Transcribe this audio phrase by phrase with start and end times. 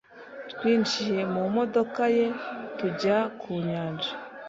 [0.51, 2.27] Twinjiye mu modoka ye
[2.77, 4.11] tujya ku nyanja.